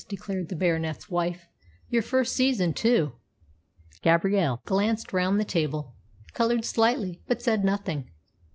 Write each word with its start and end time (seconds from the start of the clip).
declared 0.09 0.49
the 0.49 0.55
Baronet's 0.55 1.11
wife. 1.11 1.45
"Your 1.89 2.01
first 2.01 2.35
season, 2.35 2.73
too!" 2.73 3.11
Gabrielle 4.01 4.59
glanced 4.65 5.13
round 5.13 5.39
the 5.39 5.45
table, 5.45 5.93
coloured 6.33 6.65
slightly, 6.65 7.21
but 7.27 7.39
said 7.39 7.63
nothing. 7.63 8.09